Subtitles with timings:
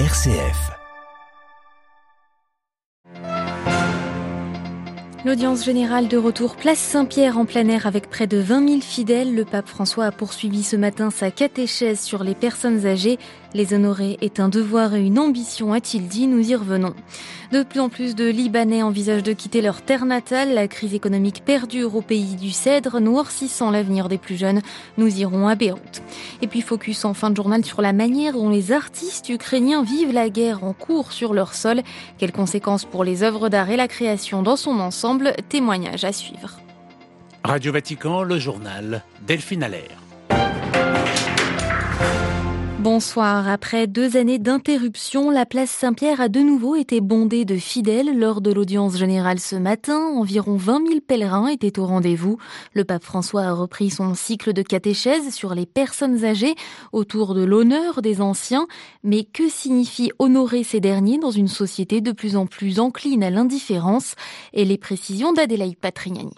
[0.00, 0.72] RCF.
[5.24, 9.36] L'audience générale de retour place Saint-Pierre en plein air avec près de 20 000 fidèles.
[9.36, 13.20] Le pape François a poursuivi ce matin sa catéchèse sur les personnes âgées.
[13.54, 16.26] Les honorer est un devoir et une ambition, a-t-il dit.
[16.26, 16.92] Nous y revenons.
[17.52, 20.54] De plus en plus de Libanais envisagent de quitter leur terre natale.
[20.54, 24.60] La crise économique perdure au pays du Cèdre, noircissant l'avenir des plus jeunes.
[24.98, 26.02] Nous irons à Beyrouth.
[26.42, 30.12] Et puis focus en fin de journal sur la manière dont les artistes ukrainiens vivent
[30.12, 31.82] la guerre en cours sur leur sol.
[32.18, 35.32] Quelles conséquences pour les œuvres d'art et la création dans son ensemble?
[35.48, 36.58] Témoignage à suivre.
[37.44, 40.03] Radio Vatican, le journal Delphine Allaire.
[42.84, 43.48] Bonsoir.
[43.48, 48.42] Après deux années d'interruption, la place Saint-Pierre a de nouveau été bondée de fidèles lors
[48.42, 49.98] de l'audience générale ce matin.
[50.14, 52.36] Environ 20 000 pèlerins étaient au rendez-vous.
[52.74, 56.56] Le pape François a repris son cycle de catéchèse sur les personnes âgées
[56.92, 58.66] autour de l'honneur des anciens.
[59.02, 63.30] Mais que signifie honorer ces derniers dans une société de plus en plus encline à
[63.30, 64.14] l'indifférence?
[64.52, 66.34] Et les précisions d'Adélaïde Patrignani.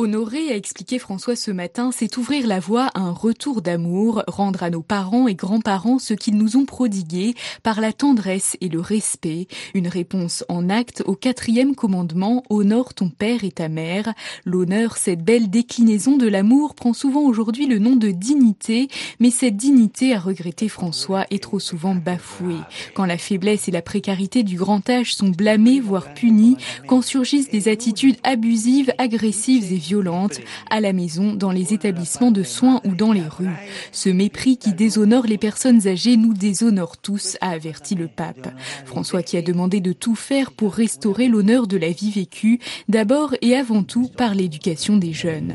[0.00, 4.62] Honorer, a expliqué François ce matin, c'est ouvrir la voie à un retour d'amour, rendre
[4.62, 8.78] à nos parents et grands-parents ce qu'ils nous ont prodigué par la tendresse et le
[8.78, 9.48] respect.
[9.74, 14.14] Une réponse en acte au quatrième commandement, honore ton père et ta mère.
[14.44, 18.86] L'honneur, cette belle déclinaison de l'amour, prend souvent aujourd'hui le nom de dignité,
[19.18, 22.60] mais cette dignité, a regretté François, est trop souvent bafouée.
[22.94, 27.50] Quand la faiblesse et la précarité du grand âge sont blâmées, voire punies, quand surgissent
[27.50, 32.94] des attitudes abusives, agressives et violente à la maison, dans les établissements de soins ou
[32.94, 33.58] dans les rues.
[33.92, 38.48] Ce mépris qui déshonore les personnes âgées nous déshonore tous, a averti le pape.
[38.84, 43.34] François qui a demandé de tout faire pour restaurer l'honneur de la vie vécue, d'abord
[43.40, 45.54] et avant tout par l'éducation des jeunes.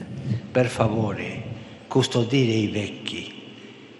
[0.53, 1.15] Per favore,
[1.87, 3.31] custodire i vecchi.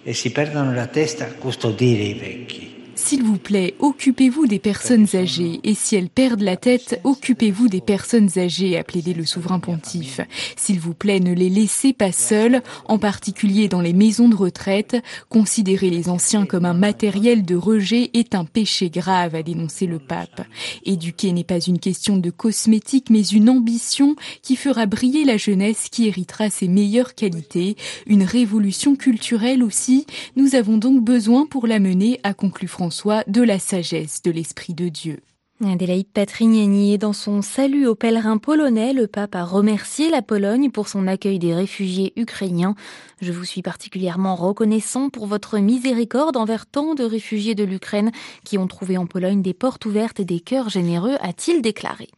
[0.03, 2.83] E si perdono la testa, custodire i vecchi.
[2.95, 7.81] S'il vous plaît, occupez-vous des personnes âgées, et si elles perdent la tête, occupez-vous des
[7.81, 10.22] personnes âgées, a plaidé le souverain pontife.
[10.56, 14.95] S'il vous plaît, ne les laissez pas seuls, en particulier dans les maisons de retraite.
[15.29, 19.97] Considérer les anciens comme un matériel de rejet est un péché grave, a dénoncé le
[19.97, 20.45] pape.
[20.85, 25.88] Éduquer n'est pas une question de cosmétique, mais une ambition qui fera briller la jeunesse
[25.89, 27.75] qui héritera ses meilleures qualités.
[28.06, 30.06] Une révolution culturelle aussi.
[30.35, 34.73] Nous avons donc besoin pour la mener, a conclu François de la sagesse de l'Esprit
[34.73, 35.21] de Dieu.
[35.63, 40.89] Adélaïde Patrignani, dans son salut aux pèlerins polonais, le pape a remercié la Pologne pour
[40.89, 42.75] son accueil des réfugiés ukrainiens.
[43.21, 48.11] Je vous suis particulièrement reconnaissant pour votre miséricorde envers tant de réfugiés de l'Ukraine
[48.44, 52.09] qui ont trouvé en Pologne des portes ouvertes et des cœurs généreux, a-t-il déclaré.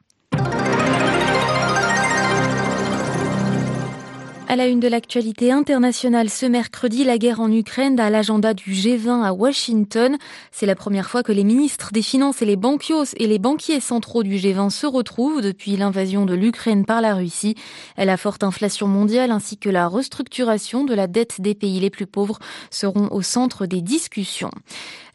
[4.48, 8.74] À la une de l'actualité internationale ce mercredi, la guerre en Ukraine à l'agenda du
[8.74, 10.18] G20 à Washington.
[10.52, 13.80] C'est la première fois que les ministres des Finances et les banquiers et les banquiers
[13.80, 17.56] centraux du G20 se retrouvent depuis l'invasion de l'Ukraine par la Russie.
[17.98, 22.06] La forte inflation mondiale ainsi que la restructuration de la dette des pays les plus
[22.06, 22.38] pauvres
[22.70, 24.52] seront au centre des discussions.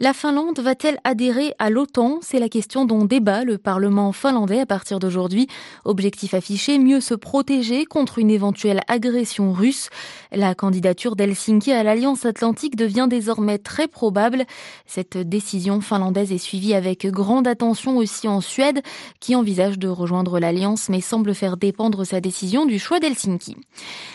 [0.00, 2.18] La Finlande va-t-elle adhérer à l'OTAN?
[2.22, 5.46] C'est la question dont débat le Parlement finlandais à partir d'aujourd'hui.
[5.84, 9.19] Objectif affiché, mieux se protéger contre une éventuelle agression
[9.52, 9.88] russe.
[10.32, 14.44] La candidature d'Helsinki à l'Alliance Atlantique devient désormais très probable.
[14.86, 18.82] Cette décision finlandaise est suivie avec grande attention aussi en Suède,
[19.20, 23.56] qui envisage de rejoindre l'Alliance mais semble faire dépendre sa décision du choix d'Helsinki.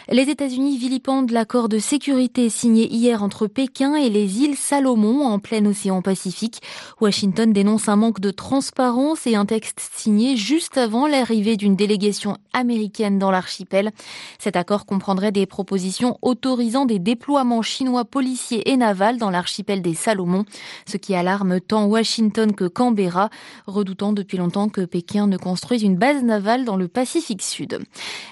[0.09, 5.39] Les États-Unis vilipendent l'accord de sécurité signé hier entre Pékin et les îles Salomon en
[5.39, 6.61] pleine océan Pacifique.
[7.01, 12.37] Washington dénonce un manque de transparence et un texte signé juste avant l'arrivée d'une délégation
[12.53, 13.91] américaine dans l'archipel.
[14.39, 19.93] Cet accord comprendrait des propositions autorisant des déploiements chinois policiers et navals dans l'archipel des
[19.93, 20.45] Salomon,
[20.87, 23.29] ce qui alarme tant Washington que Canberra,
[23.67, 27.79] redoutant depuis longtemps que Pékin ne construise une base navale dans le Pacifique Sud.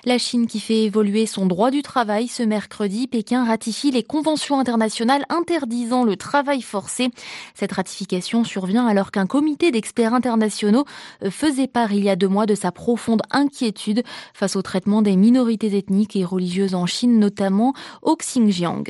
[0.05, 4.57] La Chine qui fait évoluer son droit du travail ce mercredi, Pékin ratifie les conventions
[4.57, 7.09] internationales interdisant le travail forcé.
[7.55, 10.85] Cette ratification survient alors qu'un comité d'experts internationaux
[11.29, 15.17] faisait part il y a deux mois de sa profonde inquiétude face au traitement des
[15.17, 18.83] minorités ethniques et religieuses en Chine, notamment au Xinjiang.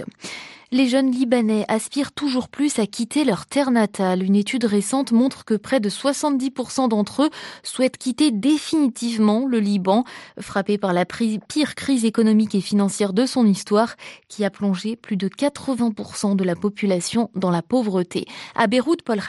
[0.74, 4.24] Les jeunes Libanais aspirent toujours plus à quitter leur terre natale.
[4.24, 7.30] Une étude récente montre que près de 70% d'entre eux
[7.62, 10.04] souhaitent quitter définitivement le Liban,
[10.40, 13.96] frappé par la pire crise économique et financière de son histoire,
[14.30, 18.26] qui a plongé plus de 80% de la population dans la pauvreté.
[18.56, 19.22] À Beyrouth, Paul.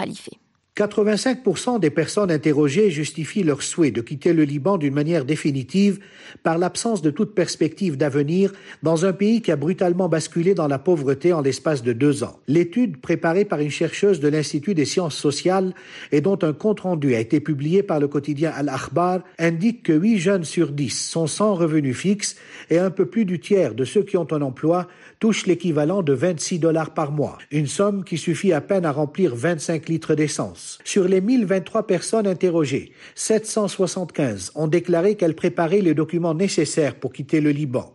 [0.76, 6.00] 85% des personnes interrogées justifient leur souhait de quitter le Liban d'une manière définitive
[6.42, 10.80] par l'absence de toute perspective d'avenir dans un pays qui a brutalement basculé dans la
[10.80, 12.40] pauvreté en l'espace de deux ans.
[12.48, 15.74] L'étude préparée par une chercheuse de l'Institut des sciences sociales
[16.10, 20.44] et dont un compte-rendu a été publié par le quotidien Al-Akhbar indique que 8 jeunes
[20.44, 22.34] sur 10 sont sans revenu fixe
[22.68, 24.88] et un peu plus du tiers de ceux qui ont un emploi
[25.20, 29.36] touchent l'équivalent de 26 dollars par mois, une somme qui suffit à peine à remplir
[29.36, 30.63] 25 litres d'essence.
[30.84, 37.40] Sur les 1023 personnes interrogées, 775 ont déclaré qu'elles préparaient les documents nécessaires pour quitter
[37.40, 37.94] le Liban.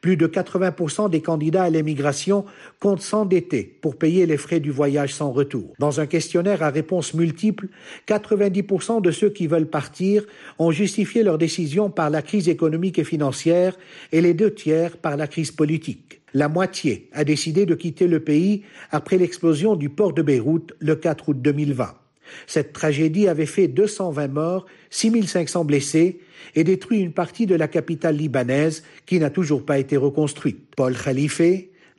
[0.00, 2.44] Plus de 80% des candidats à l'émigration
[2.80, 5.74] comptent s'endetter pour payer les frais du voyage sans retour.
[5.78, 7.68] Dans un questionnaire à réponses multiples,
[8.06, 10.24] 90% de ceux qui veulent partir
[10.58, 13.76] ont justifié leur décision par la crise économique et financière
[14.12, 16.20] et les deux tiers par la crise politique.
[16.34, 20.96] La moitié a décidé de quitter le pays après l'explosion du port de Beyrouth le
[20.96, 22.01] 4 août 2020.
[22.46, 26.20] Cette tragédie avait fait 220 morts, 6500 blessés
[26.54, 30.74] et détruit une partie de la capitale libanaise qui n'a toujours pas été reconstruite.
[30.76, 31.42] Paul Khalife,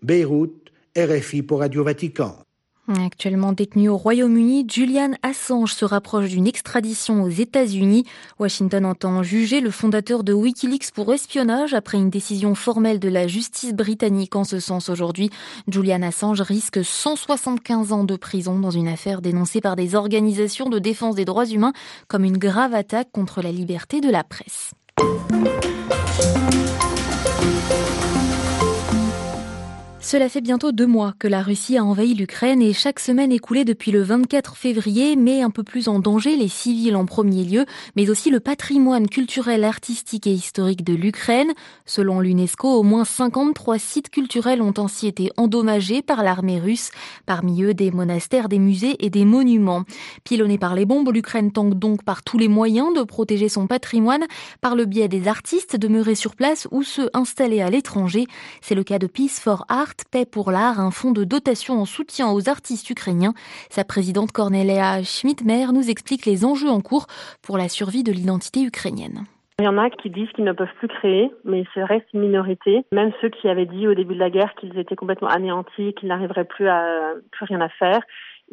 [0.01, 0.51] Beyrouth,
[0.97, 2.37] RFI pour Radio Vatican.
[2.89, 8.05] Actuellement détenu au Royaume-Uni, Julian Assange se rapproche d'une extradition aux États-Unis.
[8.39, 13.25] Washington entend juger le fondateur de Wikileaks pour espionnage après une décision formelle de la
[13.25, 15.29] justice britannique en ce sens aujourd'hui.
[15.69, 20.79] Julian Assange risque 175 ans de prison dans une affaire dénoncée par des organisations de
[20.79, 21.73] défense des droits humains
[22.09, 24.73] comme une grave attaque contre la liberté de la presse.
[30.05, 33.63] Cela fait bientôt deux mois que la Russie a envahi l'Ukraine et chaque semaine écoulée
[33.63, 37.65] depuis le 24 février met un peu plus en danger les civils en premier lieu,
[37.95, 41.53] mais aussi le patrimoine culturel, artistique et historique de l'Ukraine.
[41.85, 46.91] Selon l'UNESCO, au moins 53 sites culturels ont ainsi été endommagés par l'armée russe,
[47.25, 49.85] parmi eux des monastères, des musées et des monuments.
[50.25, 54.25] Pilonnés par les bombes, l'Ukraine tente donc par tous les moyens de protéger son patrimoine
[54.59, 58.27] par le biais des artistes demeurés sur place ou ceux installés à l'étranger.
[58.59, 61.85] C'est le cas de Peace for Art Paix pour l'art, un fonds de dotation en
[61.85, 63.33] soutien aux artistes ukrainiens.
[63.69, 67.07] Sa présidente Cornelia Schmidmer nous explique les enjeux en cours
[67.41, 69.25] pour la survie de l'identité ukrainienne.
[69.59, 72.21] Il y en a qui disent qu'ils ne peuvent plus créer, mais c'est reste une
[72.21, 72.83] minorité.
[72.91, 76.09] Même ceux qui avaient dit au début de la guerre qu'ils étaient complètement anéantis, qu'ils
[76.09, 78.01] n'arriveraient plus à plus rien à faire,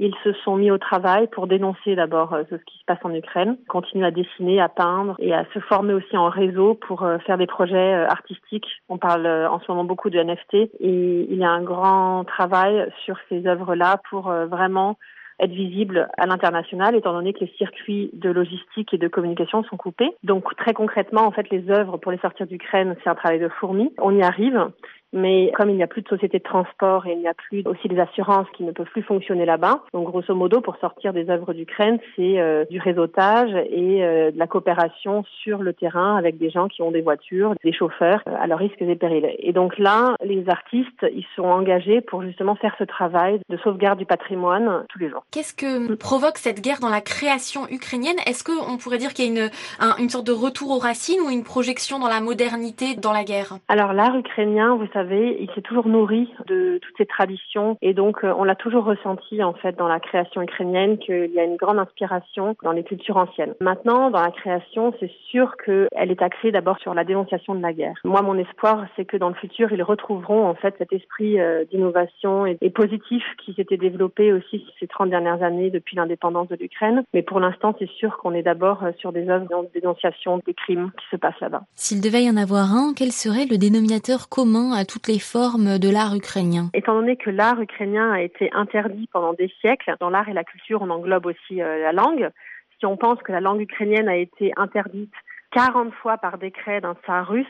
[0.01, 3.15] ils se sont mis au travail pour dénoncer d'abord euh, ce qui se passe en
[3.15, 7.19] Ukraine, continuer à dessiner, à peindre et à se former aussi en réseau pour euh,
[7.19, 8.67] faire des projets euh, artistiques.
[8.89, 12.91] On parle en ce moment beaucoup de NFT et il y a un grand travail
[13.05, 14.97] sur ces œuvres-là pour vraiment
[15.39, 19.77] être visible à l'international, étant donné que les circuits de logistique et de communication sont
[19.77, 20.11] coupés.
[20.23, 23.49] Donc très concrètement, en fait, les œuvres pour les sortir d'Ukraine, c'est un travail de
[23.49, 23.93] fourmi.
[23.99, 24.71] On y arrive.
[25.13, 27.63] Mais comme il n'y a plus de société de transport et il n'y a plus
[27.67, 31.29] aussi des assurances qui ne peuvent plus fonctionner là-bas, donc grosso modo, pour sortir des
[31.31, 36.39] œuvres d'Ukraine, c'est euh, du réseautage et euh, de la coopération sur le terrain avec
[36.39, 39.35] des gens qui ont des voitures, des chauffeurs, euh, à leurs risques et périls.
[39.39, 43.99] Et donc là, les artistes, ils sont engagés pour justement faire ce travail de sauvegarde
[43.99, 45.25] du patrimoine tous les jours.
[45.31, 48.17] Qu'est-ce que provoque cette guerre dans la création ukrainienne?
[48.27, 49.51] Est-ce qu'on pourrait dire qu'il y a une,
[49.99, 53.55] une sorte de retour aux racines ou une projection dans la modernité dans la guerre?
[53.69, 57.95] Alors l'art ukrainien, vous savez, savez, il s'est toujours nourri de toutes ces traditions et
[57.95, 61.45] donc euh, on l'a toujours ressenti en fait dans la création ukrainienne qu'il y a
[61.45, 63.55] une grande inspiration dans les cultures anciennes.
[63.61, 67.73] Maintenant, dans la création, c'est sûr qu'elle est axée d'abord sur la dénonciation de la
[67.73, 67.95] guerre.
[68.05, 71.65] Moi, mon espoir, c'est que dans le futur, ils retrouveront en fait cet esprit euh,
[71.65, 77.03] d'innovation et, positif qui s'était développé aussi ces 30 dernières années depuis l'indépendance de l'Ukraine.
[77.13, 80.55] Mais pour l'instant, c'est sûr qu'on est d'abord euh, sur des œuvres de dénonciation des
[80.55, 81.63] crimes qui se passent là-bas.
[81.75, 85.79] S'il devait y en avoir un, quel serait le dénominateur commun à toutes les formes
[85.79, 90.11] de l'art ukrainien Étant donné que l'art ukrainien a été interdit pendant des siècles, dans
[90.11, 92.31] l'art et la culture, on englobe aussi euh, la langue.
[92.79, 95.13] Si on pense que la langue ukrainienne a été interdite
[95.53, 97.47] 40 fois par décret d'un tsar russe,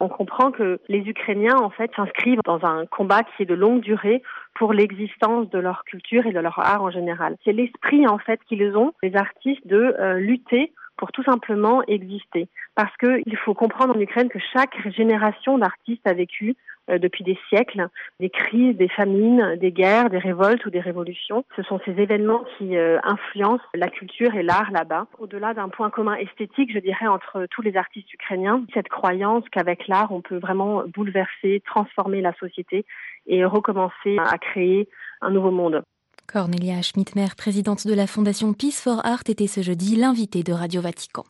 [0.00, 3.80] on comprend que les Ukrainiens, en fait, s'inscrivent dans un combat qui est de longue
[3.80, 4.22] durée
[4.54, 7.36] pour l'existence de leur culture et de leur art en général.
[7.44, 12.48] C'est l'esprit, en fait, qu'ils ont, les artistes, de euh, lutter pour tout simplement exister.
[12.74, 16.56] Parce qu'il faut comprendre en Ukraine que chaque génération d'artistes a vécu
[16.88, 17.88] euh, depuis des siècles
[18.20, 21.44] des crises, des famines, des guerres, des révoltes ou des révolutions.
[21.56, 25.06] Ce sont ces événements qui euh, influencent la culture et l'art là-bas.
[25.18, 29.88] Au-delà d'un point commun esthétique, je dirais, entre tous les artistes ukrainiens, cette croyance qu'avec
[29.88, 32.84] l'art, on peut vraiment bouleverser, transformer la société
[33.26, 34.88] et recommencer à créer
[35.20, 35.82] un nouveau monde.
[36.26, 40.80] Cornelia Schmidmer, présidente de la Fondation Peace for Art, était ce jeudi l'invitée de Radio
[40.80, 41.26] Vatican.